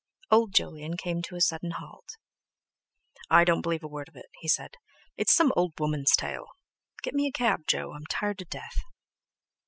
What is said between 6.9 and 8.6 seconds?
Get me a cab, Jo, I'm tired to